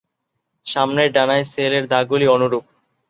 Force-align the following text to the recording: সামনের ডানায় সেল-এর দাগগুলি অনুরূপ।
সামনের 0.65 1.09
ডানায় 1.11 1.45
সেল-এর 1.45 1.85
দাগগুলি 1.87 2.25
অনুরূপ। 2.27 2.63